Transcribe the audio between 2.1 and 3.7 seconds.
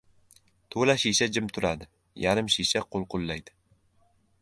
yarim shisha qulqullaydi.